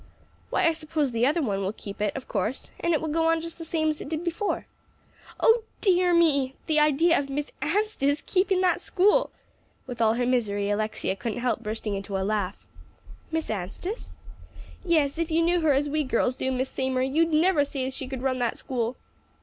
"Why, 0.49 0.65
I 0.65 0.73
suppose 0.73 1.11
the 1.11 1.27
other 1.27 1.43
one 1.43 1.59
will 1.61 1.71
keep 1.73 2.01
it, 2.01 2.15
of 2.15 2.27
course; 2.27 2.71
and 2.79 2.91
it 2.91 3.01
will 3.01 3.07
go 3.07 3.27
on 3.29 3.39
just 3.39 3.59
the 3.59 3.63
same 3.63 3.89
as 3.89 4.01
it 4.01 4.09
did 4.09 4.23
before." 4.23 4.65
"Oh 5.39 5.61
dear 5.79 6.11
me! 6.11 6.55
The 6.65 6.79
idea 6.79 7.19
of 7.19 7.29
Miss 7.29 7.51
Anstice 7.61 8.23
keeping 8.25 8.61
that 8.61 8.81
school!" 8.81 9.29
With 9.85 10.01
all 10.01 10.15
her 10.15 10.25
misery, 10.25 10.71
Alexia 10.71 11.15
couldn't 11.15 11.37
help 11.41 11.59
bursting 11.61 11.93
into 11.93 12.17
a 12.17 12.25
laugh. 12.25 12.57
"Miss 13.31 13.51
Anstice?" 13.51 14.15
"Yes; 14.83 15.19
if 15.19 15.29
you 15.29 15.43
knew 15.43 15.61
her 15.61 15.71
as 15.73 15.87
we 15.87 16.03
girls 16.03 16.35
do, 16.35 16.51
Miss 16.51 16.69
Seymour, 16.69 17.03
you 17.03 17.23
never'd 17.27 17.67
say 17.67 17.87
she 17.91 18.07
could 18.07 18.23
run 18.23 18.39
that 18.39 18.57
school." 18.57 18.95